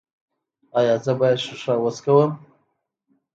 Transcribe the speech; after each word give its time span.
ایا 0.77 0.95
زه 1.03 1.11
باید 1.19 1.37
شیشه 1.43 1.73
وڅکوم؟ 1.83 2.31